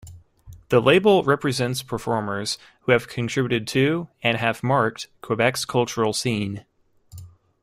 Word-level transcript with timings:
The 0.69 0.79
label 0.79 1.21
represents 1.23 1.83
performers 1.83 2.57
who 2.81 2.91
have 2.91 3.07
contributed 3.07 3.67
to 3.67 4.07
and 4.23 4.35
have 4.35 4.63
marked 4.63 5.09
Quebec's 5.21 5.63
cultural 5.63 6.11
scene. 6.11 6.65